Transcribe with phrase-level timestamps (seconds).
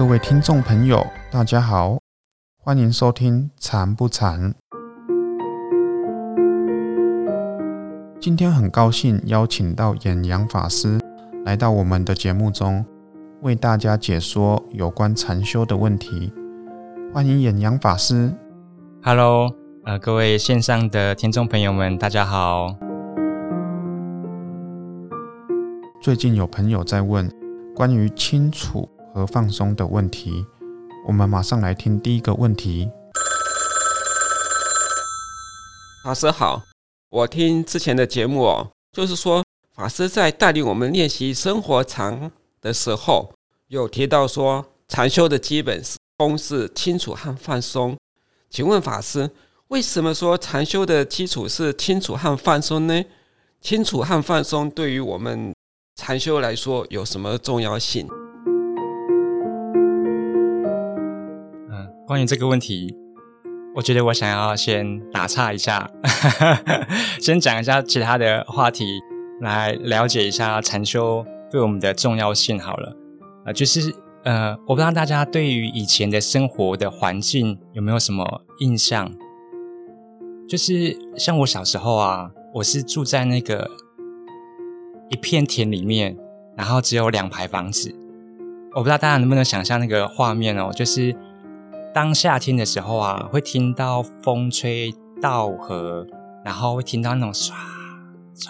[0.00, 1.98] 各位听众朋友，大家好，
[2.56, 4.50] 欢迎收听《禅不禅》。
[8.18, 10.98] 今天很高兴邀请到演阳法师
[11.44, 12.82] 来到我们的节目中，
[13.42, 16.32] 为大家解说有关禅修的问题。
[17.12, 18.32] 欢迎演阳法师。
[19.02, 19.54] Hello，
[19.84, 22.74] 呃，各位线上的听众朋友们，大家好。
[26.00, 27.30] 最近有朋友在问
[27.76, 30.44] 关于清楚和放松的问题，
[31.06, 32.88] 我们马上来听第一个问题。
[36.02, 36.62] 法师好，
[37.10, 43.32] 我听之前的节目哦，就是说法师在带领我们练习生活禅的时候，
[43.68, 45.82] 有提到说禅修的基本
[46.16, 47.96] 功是清楚和放松。
[48.48, 49.30] 请问法师，
[49.68, 53.04] 为什么说禅修的基础是清楚和放松呢？
[53.60, 55.54] 清楚和放松对于我们
[55.96, 58.08] 禅修来说有什么重要性？
[62.10, 62.92] 关于这个问题，
[63.72, 65.88] 我觉得我想要先打岔一下，
[67.22, 68.84] 先讲一下其他的话题，
[69.40, 72.58] 来了解一下禅修对我们的重要性。
[72.58, 72.96] 好了，
[73.44, 73.94] 啊，就是
[74.24, 79.14] 呃，我不知道大家对于以前的生活的环境有没有什么印象？
[80.48, 83.70] 就是像我小时候啊，我是住在那个。
[85.10, 86.16] 一片田里面，
[86.56, 87.94] 然后只有两排房子。
[88.74, 91.14] 我不知道大家能不能想象那个画面哦，就是
[91.92, 96.06] 当夏天的时候啊，会听到风吹稻禾，
[96.44, 97.52] 然后会听到那种唰
[98.34, 98.48] 唰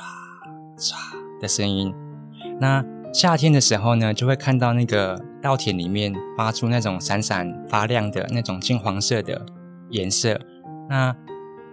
[0.78, 0.94] 唰
[1.40, 1.94] 的声音。
[2.60, 9.46] 那夏天的时候呢，就会看到那个稻田里面发出那种闪闪发亮的那种金黄色的
[9.88, 10.40] 颜色。
[10.88, 11.16] 那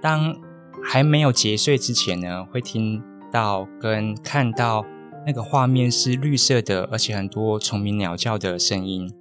[0.01, 0.35] 当
[0.83, 3.03] 还没有结穗之前呢，会听。
[3.29, 4.85] 到跟看到
[5.25, 9.13] 那个画面是绿色的，而且很多虫鸣鸟叫的声音。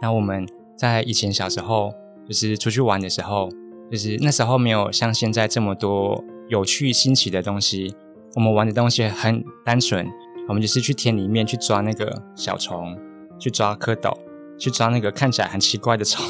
[0.00, 1.92] 那我们在以前小时候，
[2.28, 3.48] 就是出去玩的时候，
[3.90, 7.94] 就是那时候没有像现在这么多有趣新奇的东西。
[8.34, 10.06] 我们玩的东西很单纯，
[10.46, 12.94] 我们就是去田里面去抓那个小虫，
[13.38, 14.14] 去抓蝌蚪，
[14.58, 16.22] 去抓那个看起来很奇怪的虫。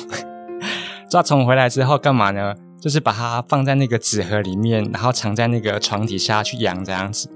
[1.10, 2.54] 抓虫回来之后干嘛呢？
[2.80, 7.28] 就是把它放在那个纸盒里面，然后藏在那个床底下去养这样子。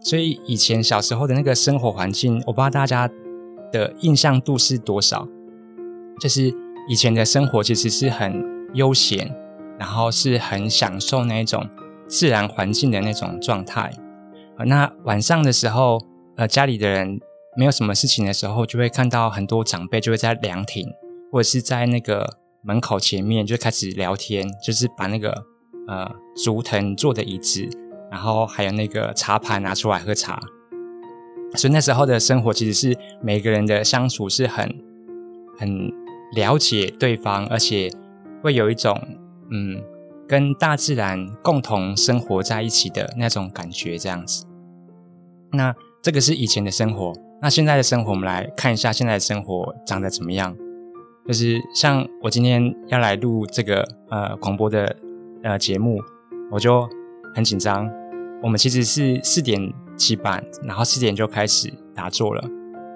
[0.00, 3.10] 所以以前小时候的那个生活环境，我不知道大家
[3.70, 5.28] 的印象度是多少。
[6.20, 6.52] 就是
[6.88, 8.42] 以前的生活其实是很
[8.74, 9.34] 悠闲，
[9.78, 11.68] 然后是很享受那一种
[12.08, 13.90] 自然环境的那种状态。
[14.66, 16.00] 那晚上的时候，
[16.36, 17.20] 呃，家里的人
[17.56, 20.88] 没有什么事情的时候，就会看到很多长辈就会在凉亭
[21.30, 22.38] 或者是在那个。
[22.62, 25.30] 门口前面就开始聊天，就是把那个
[25.86, 26.10] 呃
[26.42, 27.64] 竹藤做的椅子，
[28.10, 30.42] 然后还有那个茶盘拿出来喝茶。
[31.54, 34.68] 所以那时候的生活其实是每个人的相处是很
[35.56, 35.92] 很
[36.34, 37.90] 了解对方，而且
[38.42, 39.00] 会有一种
[39.50, 39.82] 嗯
[40.28, 44.44] 跟大自然共同生活在一起的那种感觉，这样子。
[45.52, 50.56] 那这个是以前的生活，那现在的生活，我们来看一下现在的生活长得怎么样。
[51.26, 54.96] 就是像我今天要来录这个呃广播的
[55.42, 56.00] 呃节目，
[56.52, 56.88] 我就
[57.34, 57.90] 很紧张。
[58.42, 62.44] 我们其实是四点起板，然后四点就开始打坐了。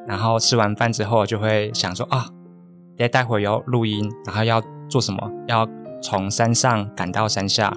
[0.07, 2.27] 然后吃完饭之后，就会想说啊，
[3.01, 5.19] 待待会要录音，然后要做什么？
[5.49, 5.69] 要
[6.03, 7.73] 从山上赶到山下，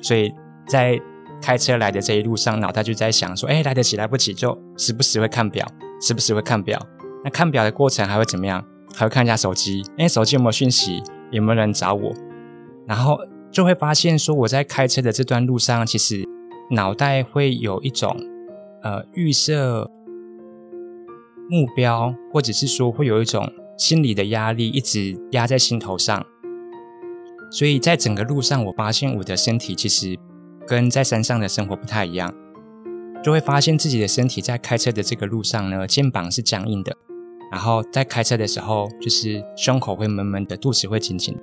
[0.00, 0.32] 所以
[0.66, 0.98] 在
[1.40, 5.66] 开车来的这一路上，脑袋就在想说，哎，来得及来不及，就时不时会看表，
[6.00, 6.80] 时不时会看表。
[7.24, 8.64] 那看表的过程还会怎么样？
[8.94, 11.02] 还会看一下手机，哎，手机有没有讯息？
[11.30, 12.12] 有没有人找我？
[12.86, 13.18] 然后
[13.50, 16.28] 就会发现说，我在开车的这段路上，其实
[16.70, 18.14] 脑袋会有一种
[18.82, 19.90] 呃预设
[21.48, 23.50] 目标，或者是说会有一种
[23.82, 26.24] 心理的压力一直压在心头上。
[27.50, 30.16] 所以在整个路上，我发现我的身体其实
[30.68, 32.32] 跟在山上的生活不太一样，
[33.24, 36.96] 就会发现自己的身体在开车的这个路上呢，肩膀是僵硬的。
[37.50, 41.36] 然后在开车的时候，就是胸口会闷闷的，肚子会紧紧。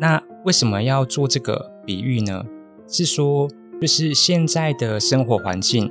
[0.00, 2.44] 那为什么要做这个比喻呢？
[2.88, 3.48] 是说，
[3.80, 5.88] 就是现在的生活环境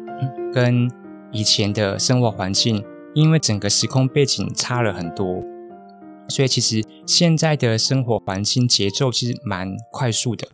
[0.52, 0.92] 跟
[1.32, 2.84] 以前的生活环境，
[3.20, 5.44] 因为整个时空背景差了很多，
[6.30, 10.48] 所以其实现在的生活环境节奏其实蛮快速的。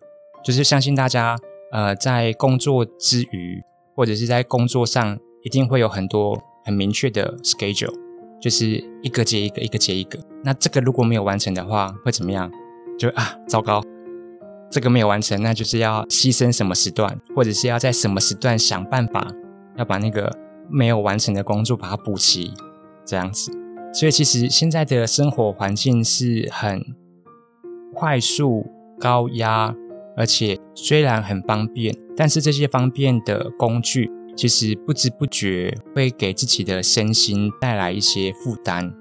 [0.43, 1.37] 就是相信大家，
[1.71, 3.63] 呃，在工作之余，
[3.95, 7.93] 或者是在工作上，一定会有很多很明确的 schedule。
[8.41, 10.17] 就是一个接一个，一个接一个。
[10.43, 12.51] 那这个如果没有完成的话，会怎么样？
[12.97, 13.83] 就啊，糟糕，
[14.71, 19.27] 这个没有完成，那就是要牺牲什么时段，或者是要在什么时段想办法
[19.77, 20.35] 要把那个
[20.69, 22.53] 没有完成的工作把它补齐，
[23.05, 23.51] 这样子。
[23.93, 26.83] 所以其实现在的生活环境是很
[27.93, 28.65] 快速、
[28.99, 29.73] 高压，
[30.17, 38.93] 而且虽然很方便，但是这些方便的工具，其实不知不觉会给自己的身心带来一些负担。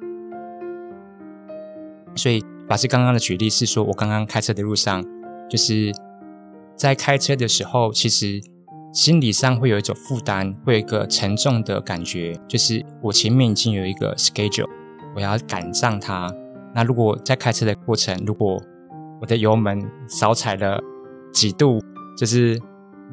[2.14, 5.04] 所以法师刚刚的举例是说，我刚刚开车的路上，
[5.50, 5.92] 就是
[6.76, 8.40] 在开车的时候，其实
[8.94, 14.68] 心理上会有一种负担，会有一个沉重的感觉，就是我前面已经有一个 schedule，
[15.16, 16.32] 我要赶上它。
[16.72, 18.56] 那如果在开车的过程，如果
[19.20, 20.80] 我的油门少踩了
[21.32, 21.82] 几度，
[22.16, 22.56] 就是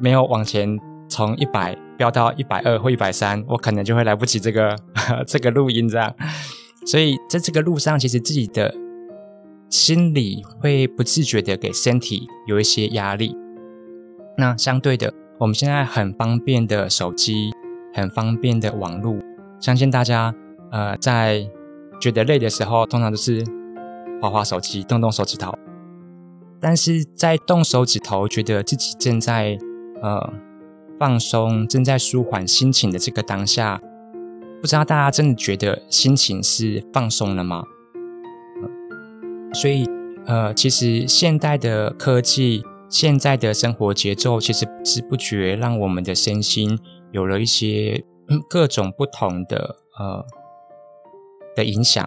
[0.00, 4.76] 没有往前从一百飙到一百二或一百三，我可能就会来不及这个
[5.26, 6.14] 这个录音这样。
[6.86, 8.72] 所以在这个路上，其实自己的。
[9.70, 13.34] 心里会不自觉的给身体有一些压力。
[14.36, 17.50] 那相对的，我们现在很方便的手机，
[17.92, 19.16] 很方便的网络，
[19.58, 20.32] 相信大家
[20.70, 21.44] 呃在
[22.00, 23.44] 觉得累的时候，通常都是
[24.20, 25.52] 划划手机，动动手指头。
[26.60, 29.58] 但是在动手指头，觉得自己正在
[30.00, 30.32] 呃
[30.96, 33.80] 放松，正在舒缓心情的这个当下，
[34.60, 37.64] 不知道大家真的觉得心情是放松了吗？
[39.54, 39.90] 所以，
[40.24, 42.62] 呃，其实现代的科技、
[42.92, 46.78] 现在的生活节奏，其实不知不觉让我们的身心
[47.10, 48.04] 有了一些
[48.50, 50.24] 各种不同的呃
[51.56, 52.06] 的影响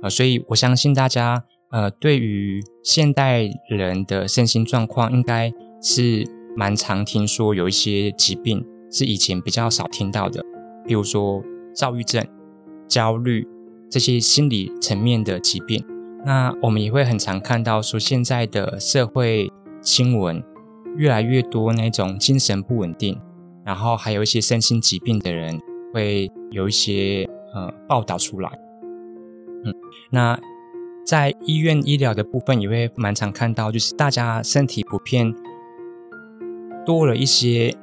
[0.00, 0.08] 啊。
[0.08, 5.52] 所以我相信大家，呃，对于现代人的身心状况，应该
[5.82, 6.26] 是
[6.56, 10.42] 蛮常听说有一些疾病是以前比较少听到的，
[10.86, 11.42] 比如说
[11.74, 12.26] 躁郁症、
[12.88, 13.46] 焦虑
[13.90, 15.84] 这些心理层面的疾病。
[16.24, 19.50] 那我们也会很常看到说，现在的社会
[19.82, 20.42] 新闻
[20.96, 23.20] 越来越多那种精神不稳定，
[23.64, 25.60] 然后还有一些身心疾病的人
[25.92, 28.50] 会有一些呃报道出来。
[29.64, 29.74] 嗯，
[30.10, 30.38] 那
[31.04, 35.34] 在医院医疗的部分也会蛮常看到，就是大家身体普遍
[36.86, 37.74] 多了一些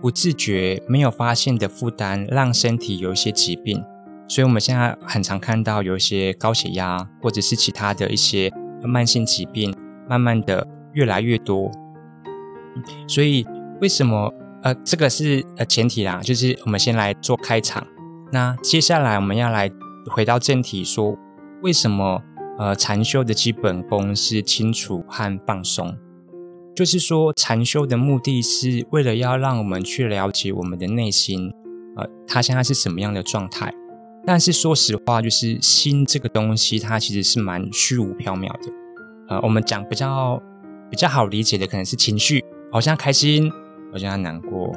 [0.00, 3.82] 不自觉没有发现的负担，让身体有一些疾病。
[4.28, 8.52] 所以，我们现在很常看到有一些高血压，或者是其他的一些
[8.82, 9.74] 慢性疾病，
[10.06, 11.70] 慢慢的越来越多。
[13.06, 13.46] 所以，
[13.80, 14.32] 为什么？
[14.60, 17.86] 呃，这个是呃前提啦，就是我们先来做开场。
[18.32, 19.70] 那接下来我们要来
[20.10, 21.16] 回到正题，说
[21.62, 22.20] 为什么
[22.58, 25.96] 呃禅修的基本功是清楚和放松？
[26.74, 31.52] 就是说，禅修的目的是为了要让我们去了解我们的内心，
[31.96, 33.72] 呃，它现在是什么样的状态。
[34.26, 38.72] 但是说实话，就是心这个东西，它其实是蛮虚无缥缈的。
[39.28, 40.42] 呃，我们讲比较
[40.90, 43.50] 比较好理解的，可能是情绪，好像开心，
[43.92, 44.72] 好像难过，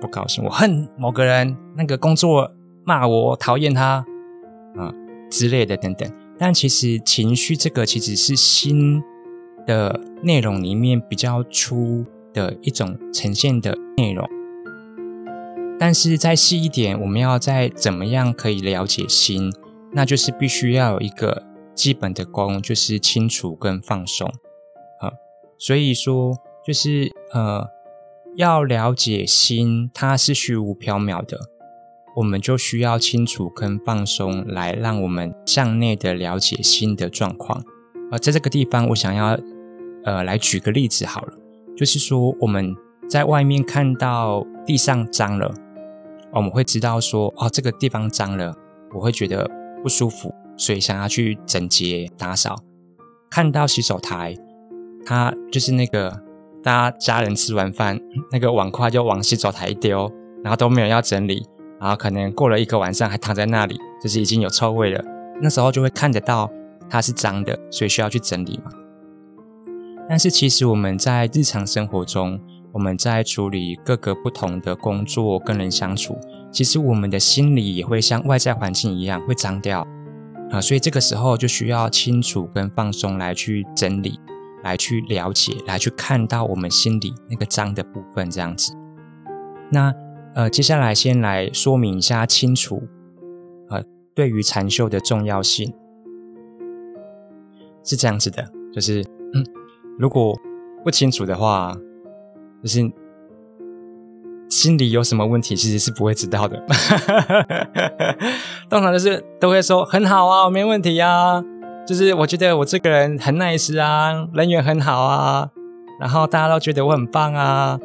[0.00, 2.52] 不高兴，我恨某个人，那个工作
[2.84, 4.04] 骂我，讨厌他
[4.76, 4.92] 啊
[5.30, 6.10] 之类的等等。
[6.38, 9.02] 但其实情绪这个其实是心
[9.66, 14.28] 的内容里面比较粗的一种呈现的内容。
[15.78, 19.52] 但是再细一点，我们要再怎么样可以了解心，
[19.92, 21.42] 那就是必须要有一个
[21.74, 24.30] 基本的功，就是清楚跟放松。
[25.58, 26.36] 所以说，
[26.66, 27.66] 就是呃，
[28.36, 31.38] 要了解心，它是虚无缥缈的，
[32.16, 37.64] 我们就需要清楚跟放松，来让我们向内的了解心的状况。
[38.10, 39.38] 而在这个地方，我想要
[40.04, 41.32] 呃来举个例子好了，
[41.76, 42.74] 就是说我们
[43.08, 45.54] 在外面看到地上脏了。
[46.32, 48.54] 我们会知道说，哦，这个地方脏了，
[48.92, 49.50] 我会觉得
[49.82, 52.62] 不舒服，所以想要去整洁打扫。
[53.30, 54.36] 看到洗手台，
[55.06, 56.10] 他就是那个
[56.62, 57.98] 大家家人吃完饭，
[58.32, 61.46] 那个碗筷就往洗手台一丢，然后都没有要整理，
[61.80, 65.02] 然后可能过了一个晚上还躺在那里，就是已经有臭味了。
[65.40, 66.50] 那时候就会看得到
[66.90, 68.70] 它是脏的，所以需要去整理嘛。
[70.08, 72.40] 但是其实我们在日常生活中，
[72.72, 76.18] 我们在处理各个不同的工作跟人相处，
[76.50, 79.86] 其实我们的心理也会像外在环境一样会脏掉
[80.50, 84.20] 啊，所以这个时候就需要清楚跟放松来去整理，
[84.62, 88.74] 来去了解，来去看到我们心里那个脏的部分这样子。
[89.70, 89.92] 那
[90.34, 92.82] 呃，接下来先来说明一下清楚
[93.68, 93.82] 呃
[94.14, 95.72] 对于禅修的重要性
[97.84, 99.04] 是这样子的，就是
[99.98, 100.38] 如果
[100.84, 101.76] 不清楚的话。
[102.62, 102.80] 就是
[104.48, 106.60] 心里有什么问题，其实是不会知道的。
[108.68, 111.44] 通常就是都会说很好啊，没问题啊。
[111.86, 115.48] 就是我觉得我这个人很 nice 啊，人缘很好啊，
[116.00, 117.78] 然后大家都觉得我很棒啊。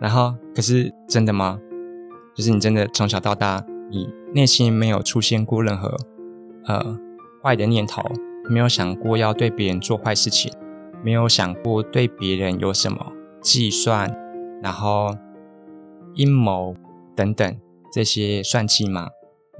[0.00, 1.58] 然后可是真的吗？
[2.34, 5.96] 就是你真的从小到大，你内心没有出现过任何
[6.66, 6.98] 呃
[7.42, 8.02] 坏的念头，
[8.50, 10.52] 没有想过要对别人做坏事情，
[11.04, 14.12] 没有想过对别人有什么计算，
[14.60, 15.14] 然后
[16.14, 16.74] 阴谋
[17.14, 17.56] 等等
[17.92, 19.10] 这些算计吗？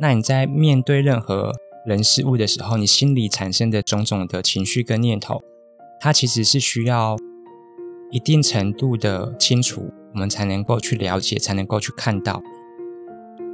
[0.01, 1.53] 那你在面对任何
[1.87, 5.43] 人事物的时候，你心里产生的种种的情绪跟念头，
[6.01, 7.17] 它其实是需要
[8.11, 12.43] 一定程度的清楚，我们才能够去了解，才能够去看到。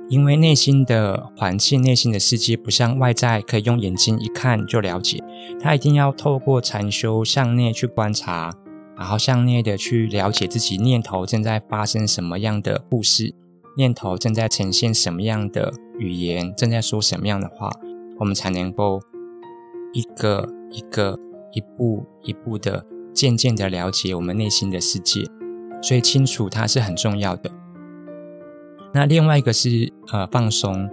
[0.08, 5.22] 因为内心的环境、内心的世界，不像外在可以用眼睛一看就了解，
[5.60, 8.52] 它一定要透过禅修向内去观察，
[8.96, 13.34] 然后向内的去了解自己念头正在发生什么样的故事，
[13.76, 17.70] 念头正在呈现什么样的语言，正在说什么样的话，
[18.20, 19.00] 我们才能够
[19.92, 21.18] 一个一个、
[21.52, 25.24] 一步一步的渐渐的了解我们内心的世界。
[25.82, 27.50] 所以清楚它是很重要的。
[28.92, 30.88] 那另外一个是呃放松，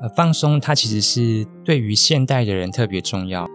[0.00, 3.46] 呃放松它其实是对于现代的人特别重要，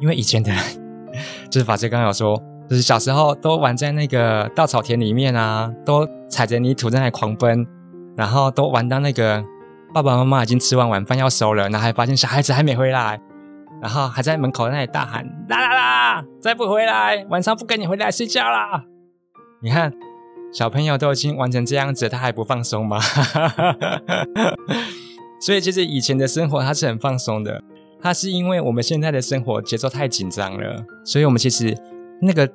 [0.00, 0.60] 因为以前的人
[1.48, 2.36] 就是法师刚刚有说，
[2.68, 7.64] 就是小时候都玩在那个稻草田里面啊，都踩着泥土在那狂奔，
[8.16, 9.44] 然后都玩到那个
[9.92, 13.20] 爸爸妈妈已经吃完晚饭要收了，然后还发现小孩子还没回来，
[13.80, 18.84] 然后还在门口那里大喊啦啦啦，再不回来晚上不跟你回来睡觉啦！
[19.62, 19.92] 你看。
[20.50, 22.98] 小朋友都已经玩成这样子，他还不放松吗？
[25.42, 27.62] 所以其实以前的生活他是很放松的，
[28.00, 31.76] 他是因为我们现在的生活节奏太紧张了，所以我们其实
[32.22, 32.50] 那个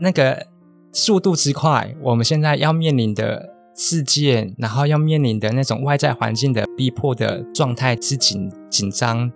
[0.00, 0.44] 那个
[0.92, 9.30] 速度之快，我们现在要面临的世界，然后要面临的那种外在环境的逼迫的状态之紧紧张，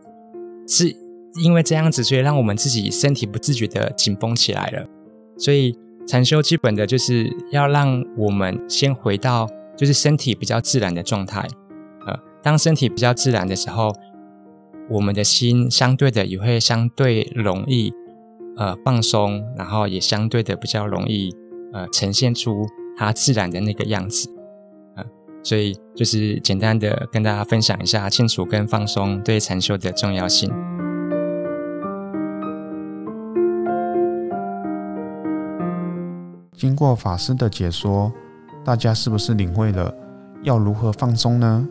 [0.66, 0.94] 是
[1.42, 4.86] 因为这样子，所以让我们自己身体不自觉的紧绷起来了，
[5.38, 5.78] 所以。
[6.06, 11.48] 禅修基本的就是要让我们先回到就是身体比较自然的状态，
[12.06, 13.90] 呃，当身体比较自然的时候，
[14.90, 17.90] 我们的心相对的也会相对容易
[18.58, 21.34] 呃放松，然后也相对的比较容易
[21.72, 24.28] 呃呈现出它自然的那个样子，
[24.96, 25.04] 啊，
[25.42, 30.52] 所以就是简单的跟大家分享一下清楚跟放松对禅修的重要性。
[36.56, 38.12] 经过法师的解说，
[38.64, 39.92] 大家是不是领会了
[40.42, 41.68] 要如何放松呢？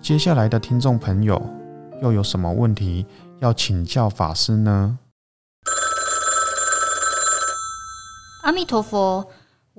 [0.00, 1.40] 接下来的听众朋友
[2.02, 3.06] 又有什么问题
[3.40, 4.98] 要请教法师呢？
[8.42, 9.26] 阿弥陀佛，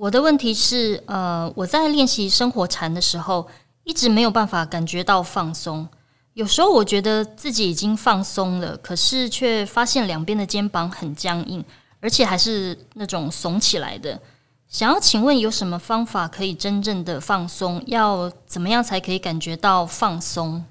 [0.02, 3.46] 我的问题是，呃，我在练习生活禅的时候，
[3.84, 5.86] 一直没有办法感觉到放松。
[6.34, 11.64] 有时候我觉得自己已经放松了，可是却发现两边的肩膀很僵硬。
[12.00, 14.20] 而且还是那种耸起来的，
[14.66, 17.80] 想要请问有什么方法可以真正的放松？
[17.86, 20.64] 要怎么样才可以感觉到放松？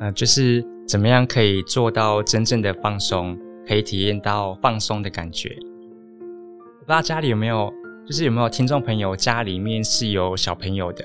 [0.00, 3.36] 啊，就是怎么样可以做到真正的放松，
[3.66, 5.56] 可以体验到放松的感觉？
[5.58, 7.72] 我不知道家里有没有，
[8.06, 11.04] 就是有没有听众朋友家里面是有小朋友的？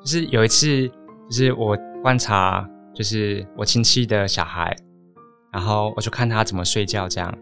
[0.00, 4.76] 就是有一次，就是我观察，就是我亲戚的小孩。
[5.50, 7.34] 然后我就看他怎么睡觉，这样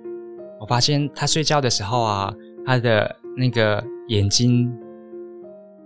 [0.60, 2.32] 我发现他睡觉的时候啊，
[2.64, 4.72] 他的那个眼睛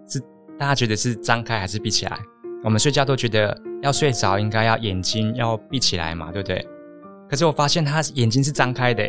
[0.06, 0.20] 是
[0.58, 2.18] 大家觉得是张开还是闭起来？
[2.62, 6.64] 我们睡觉都觉得要睡着应该要眼睛要闭起来嘛，对不对？
[7.30, 9.04] 可是我发现他眼睛是张开的，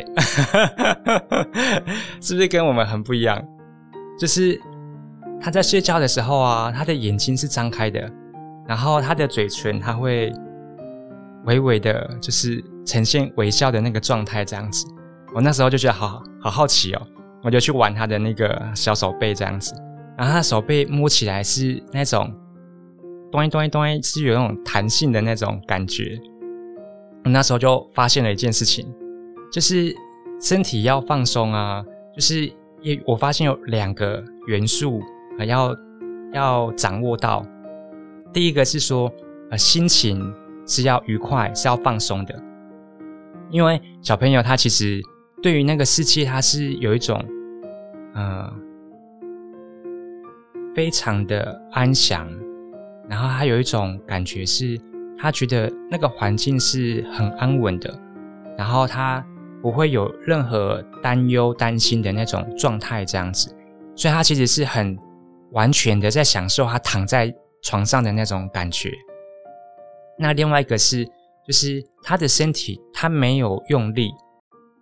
[2.22, 3.42] 是不是跟我们很不一样？
[4.18, 4.58] 就是
[5.40, 8.08] 他在睡觉的时候啊，他的眼睛是张开的，
[8.68, 10.32] 然后他的嘴唇他会
[11.44, 12.62] 微微的，就是。
[12.84, 14.84] 呈现微笑的那个状态，这样子，
[15.32, 17.06] 我那时候就觉得好好好奇哦，
[17.44, 19.72] 我就去玩他的那个小手背这样子，
[20.18, 22.34] 然后他的手背摸起来是那种，
[23.30, 26.18] 咚一咚一咚一，是有那种弹性的那种感觉。
[27.24, 28.92] 我那时候就发现了一件事情，
[29.52, 29.94] 就是
[30.40, 35.00] 身体要放松啊，就是也我发现有两个元素
[35.46, 35.74] 要
[36.32, 37.46] 要掌握到，
[38.32, 39.12] 第一个是说
[39.50, 40.34] 呃心情
[40.66, 42.34] 是要愉快，是要放松的。
[43.50, 45.00] 因为小朋友他其实
[45.42, 47.22] 对于那个世界他是有一种，
[48.14, 48.50] 呃，
[50.74, 52.26] 非常的安详，
[53.08, 54.80] 然后他有一种感觉是，
[55.22, 57.98] 他觉得那个环境是很安稳的，
[58.58, 59.24] 然后他
[59.62, 63.54] 不会有任何担忧、担心的那种状态这样子，
[63.96, 64.98] 所以他其实是很
[65.52, 68.90] 完全的在享受他躺在床上的那种感觉。
[70.18, 71.08] 那另外一个是。
[71.44, 74.12] 就是他的身体，他没有用力，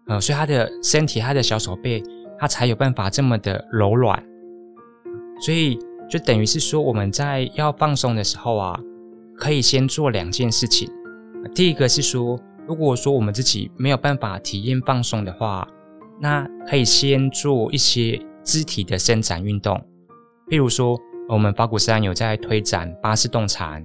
[0.09, 2.03] 呃，所以他的身体，他的小手背，
[2.39, 4.23] 他才有办法这么的柔软。
[5.41, 8.79] 所以就等于是说，我们在要放松的时候啊，
[9.41, 10.89] 可以先做两件事情。
[11.55, 15.67] 第一个是说，如果说我们自己没有办法体验放松的话，
[16.21, 19.83] 那可以先做一些肢体的伸展运动，
[20.49, 23.83] 譬如说，我们法鼓山有在推展巴士动禅，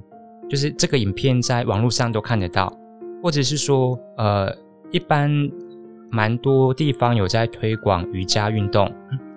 [0.49, 2.71] 就是这个影片在网络上都看得到，
[3.23, 4.53] 或者是说，呃，
[4.91, 5.31] 一般
[6.11, 8.91] 蛮多地方有在推广瑜伽运动，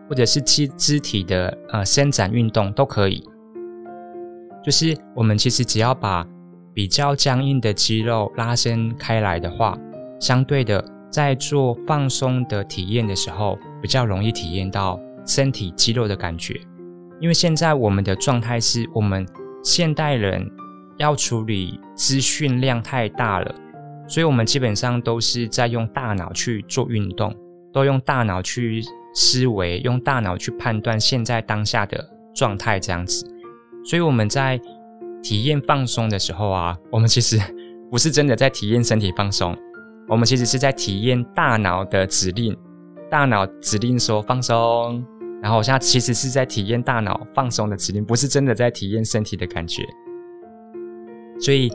[0.08, 3.22] 或者是肢肢体的呃伸展运动都可以。
[4.68, 6.26] 就是我们其实只要把
[6.74, 9.74] 比较僵硬的肌肉拉伸开来的话，
[10.20, 16.60] 相对的，在做放松的体验的时候，比较容易体验到身体肌肉的感觉。
[17.18, 19.26] 因为现在我们的状态是我们
[19.64, 20.46] 现代人
[20.98, 23.54] 要处理资讯量太大了，
[24.06, 27.34] 所以我们基本上都是在用大脑去做运动，
[27.72, 28.82] 都用大脑去
[29.14, 33.26] 思维，用大脑去判断现在当下的状态这样子。
[33.88, 34.60] 所以我们在
[35.22, 37.40] 体验放松的时候啊，我们其实
[37.90, 39.56] 不是真的在体验身体放松，
[40.06, 42.54] 我们其实是在体验大脑的指令。
[43.10, 45.02] 大脑指令说放松，
[45.40, 49.82] 然后我现在其实是在体验大脑放松的指令，不是真的在体验身体的感觉。
[51.40, 51.72] 所以，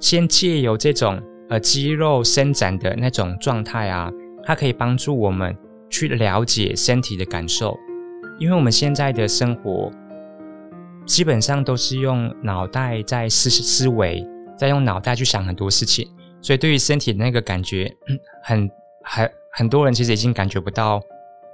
[0.00, 4.10] 先借由这种呃肌肉伸展的那种状态啊，
[4.42, 5.56] 它可以帮助我们
[5.88, 7.78] 去了解身体的感受，
[8.40, 9.92] 因为我们现在的生活。
[11.06, 14.26] 基本上都是用脑袋在思思维，
[14.58, 16.06] 在用脑袋去想很多事情，
[16.42, 17.90] 所以对于身体的那个感觉，
[18.42, 18.68] 很
[19.04, 21.00] 很很多人其实已经感觉不到。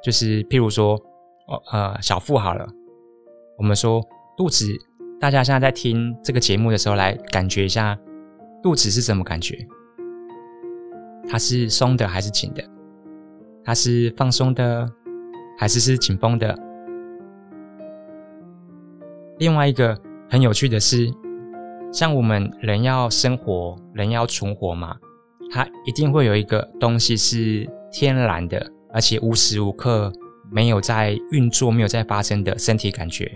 [0.03, 1.01] 就是譬如说，
[1.71, 2.67] 呃，小腹好了，
[3.57, 4.03] 我们说
[4.37, 4.67] 肚子，
[5.21, 7.97] 大家现在在听这个节目的时候，来感觉一下
[8.61, 9.65] 肚子是什么感觉？
[11.29, 12.65] 它是松的还是紧的？
[13.65, 14.91] 它是放松的
[15.57, 16.59] 还是是紧绷的？
[19.43, 19.99] 另外一个
[20.31, 21.13] 很有趣的是，
[21.93, 24.97] 像我们人要生活，人要存活嘛，
[25.51, 30.13] 它一定会有一个东西是天然的，而且无时无刻
[30.49, 33.29] 没有在运作、没有在发生的身体感觉。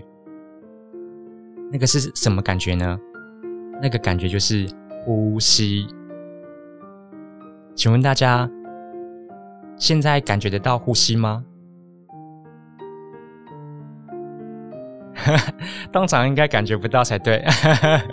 [1.72, 2.96] 那个是什么感觉呢？
[3.82, 4.64] 那个感觉就是
[5.04, 5.88] 呼吸。
[7.74, 8.48] 请问大家，
[9.76, 11.44] 现在感觉得到呼吸吗？
[15.92, 17.44] 当场应该感觉不到才对，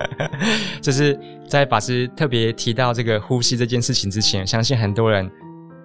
[0.82, 5.30] 就是在法师特别提到这个呼吸这件事情之前，相信很多人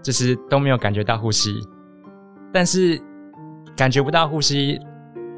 [0.02, 1.54] 就是都没有感觉到呼吸。
[2.52, 3.00] 但是
[3.76, 4.80] 感觉不到呼吸，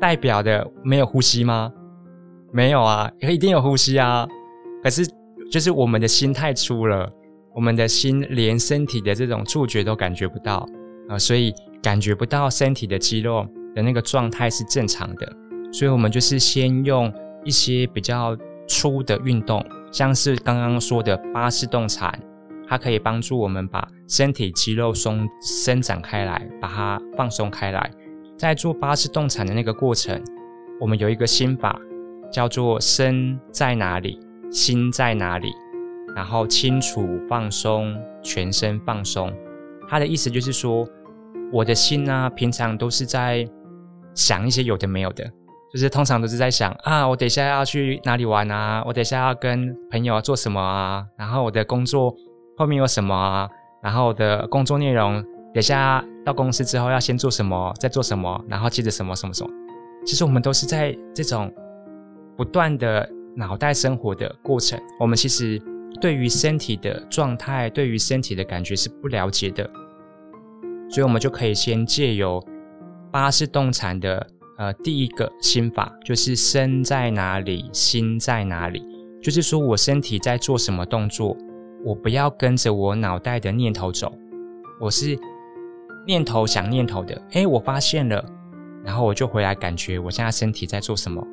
[0.00, 1.72] 代表的没有呼吸吗？
[2.52, 4.26] 没有啊，一定有呼吸啊。
[4.82, 5.06] 可是
[5.50, 7.08] 就是我们的心太粗了，
[7.54, 10.66] 我们的心连身体的这种触觉都感觉不到
[11.08, 15.36] 啊，所以感觉不到身体的肌肉的那个状态是正常的。
[15.72, 17.12] 所以，我们就是先用
[17.44, 22.18] 一些比较粗的运动，像是刚刚说的巴士动产，
[22.68, 27.90] 它可以帮助我们把身体肌肉松伸展开来，把它放松开来。
[28.36, 30.20] 在做巴士动产的那个过程，
[30.80, 31.78] 我们有一个心法，
[32.32, 34.18] 叫做身在哪里，
[34.50, 35.52] 心在哪里，
[36.16, 39.32] 然后清楚放松，全身放松。
[39.88, 40.88] 它的意思就是说，
[41.52, 43.46] 我的心呢，平常都是在
[44.14, 45.30] 想一些有的没有的。
[45.72, 52.12] 就是通常都是在想啊，我等一下要去哪里玩啊，我等一下要跟朋友做什么啊，然后我的工作
[52.56, 53.48] 后面有什么啊，
[53.80, 59.50] 然后我的工作内容等下到公司之后要先做什么，再做什么，然后接着什么什么什么。
[60.04, 61.52] 其实我们都是在这种
[62.36, 65.62] 不断的脑袋生活的过程，我们其实
[66.00, 69.70] 对于身体的状态，对于身体的感觉是不了解的，
[70.90, 72.44] 所以我们就可以先借由
[73.12, 74.26] 巴士动产的。
[74.60, 78.86] 呃，第一个心法就是身在哪里，心在哪里。
[79.22, 81.34] 就是说我身体在做什么动作，
[81.82, 84.12] 我不要跟着我脑袋的念头走，
[84.78, 85.18] 我是
[86.06, 87.18] 念头想念头的。
[87.32, 88.22] 哎，我发现了，
[88.84, 91.26] 然后我就回来感觉我现在身体在做什么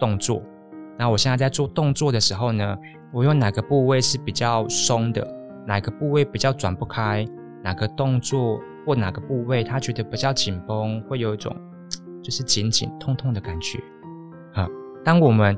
[0.00, 0.42] 动作。
[0.98, 2.76] 那我现在在做动作的时候呢，
[3.12, 5.24] 我用哪个部位是比较松的，
[5.68, 7.24] 哪个部位比较转不开，
[7.62, 11.54] 哪个动作或哪个部位他觉得比较紧绷，会有一种。
[12.24, 13.78] 就是紧紧痛痛的感觉，
[14.54, 14.66] 啊！
[15.04, 15.54] 当我们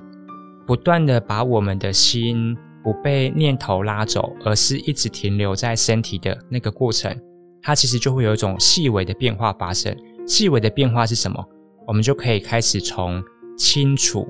[0.67, 7.17] 不断的把我们的心不被念头拉走，而是一直停留在身体的那个过程，
[7.63, 9.97] 它其实就会有一种细微的变化发生。
[10.27, 11.41] 细微的变化是什么？
[11.87, 13.23] 我们就可以开始从
[13.57, 14.27] 清楚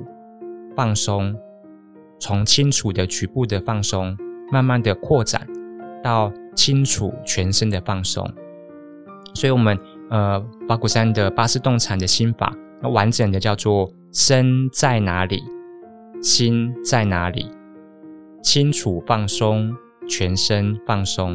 [0.76, 1.34] 放松，
[2.20, 4.14] 从清楚的局部的放松，
[4.52, 5.48] 慢慢的扩展
[6.04, 8.30] 到清楚全身的放松。
[9.32, 9.78] 所以，我们。
[10.10, 15.42] 呃，八股山的八式动禅的心法，那完整的叫做身在哪里，
[16.22, 17.50] 心在哪里，
[18.42, 19.74] 清楚放松，
[20.08, 21.34] 全身放松。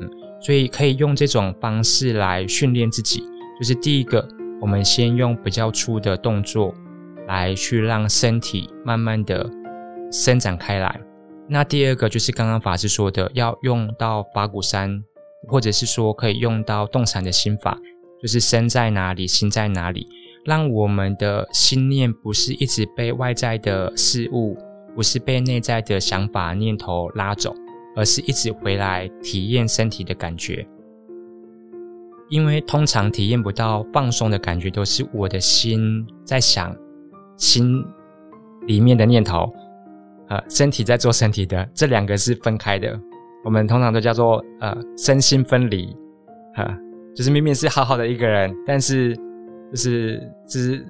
[0.00, 0.08] 嗯，
[0.40, 3.22] 所以可以用这种方式来训练自己。
[3.58, 4.26] 就是第一个，
[4.60, 6.72] 我们先用比较粗的动作
[7.26, 9.50] 来去让身体慢慢的
[10.10, 11.00] 伸展开来。
[11.48, 15.02] 那第二个就是刚刚法师说的，要用到法鼓山，
[15.48, 17.76] 或者是说可以用到动禅的心法，
[18.20, 20.06] 就是身在哪里，心在哪里。
[20.44, 24.56] 让我们的心念不是一直被外在的事物，
[24.94, 27.54] 不是被内在的想法念头拉走，
[27.94, 30.66] 而是一直回来体验身体的感觉。
[32.30, 36.74] 因为通常体验不到放松的感觉，都是我的心在想，
[37.36, 37.84] 心
[38.66, 39.52] 里面的念头，
[40.28, 42.98] 呃，身体在做身体的，这两个是分开的。
[43.44, 45.94] 我们通常都叫做呃身心分离，
[46.54, 46.78] 哈，
[47.18, 49.18] 就是明明是好好的一个人，但是。
[49.70, 50.86] 就是只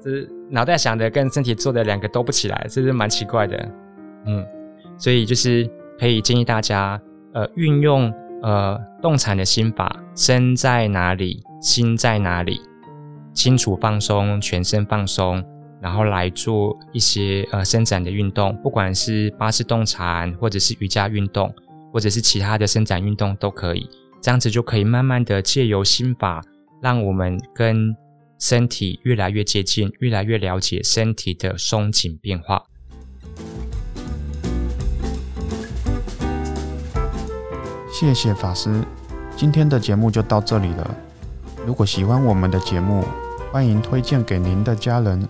[0.00, 3.68] 只脑袋想的跟身体做的两个都不起来，这是蛮奇怪的，
[4.24, 4.46] 嗯，
[4.96, 6.96] 所以就是可以建议大家，
[7.32, 8.08] 呃，运用
[8.40, 12.60] 呃动产的心法，身在哪里，心在哪里，
[13.34, 15.44] 清楚放松，全身放松，
[15.82, 21.52] 然后来做一些呃伸展的运动，不管是巴士动禅，或者是瑜伽运动，
[21.92, 23.90] 或者是其他的伸展运动都可以，
[24.22, 26.42] 这样子就可以慢慢的借由心法，
[26.82, 27.96] 让我们跟
[28.38, 32.62] 身体越来越接近，越来越了解身体的松紧变化。
[37.90, 38.82] 谢谢法师，
[39.36, 40.96] 今天的节目就到这里了。
[41.66, 43.02] 如果喜欢我们的节目，
[43.50, 45.26] 欢迎推荐给您的家人、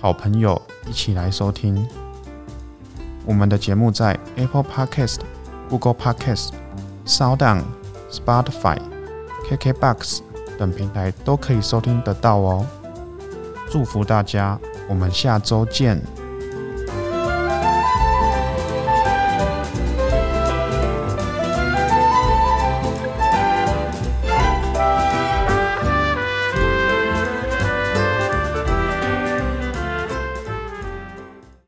[0.00, 1.86] 好朋友一起来收听。
[3.24, 5.20] 我们的节目在 Apple Podcast、
[5.70, 6.50] Google Podcast、
[7.06, 7.62] Sound、
[8.14, 8.78] Spotify、
[9.48, 10.20] KKBox。
[10.56, 12.64] 等平台都可以收听得到哦。
[13.68, 14.56] 祝福大家，
[14.88, 16.00] 我们下周见。